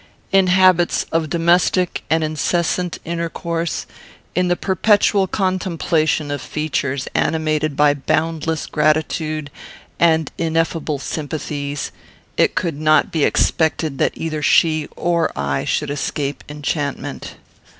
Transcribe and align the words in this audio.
In 0.31 0.47
habits 0.47 1.05
of 1.11 1.29
domestic 1.29 2.03
and 2.09 2.23
incessant 2.23 2.97
intercourse, 3.05 3.85
in 4.33 4.47
the 4.47 4.55
perpetual 4.55 5.27
contemplation 5.27 6.31
of 6.31 6.41
features 6.41 7.07
animated 7.13 7.75
by 7.75 7.93
boundless 7.93 8.65
gratitude 8.65 9.51
and 9.99 10.31
ineffable 10.39 10.97
sympathies, 10.97 11.91
it 12.35 12.55
could 12.55 12.79
not 12.81 13.11
be 13.11 13.23
expected 13.23 13.99
that 13.99 14.13
either 14.15 14.41
she 14.41 14.87
or 14.95 15.31
I 15.37 15.65
should 15.65 15.91
escape 15.91 16.43
enchantment. 16.49 17.35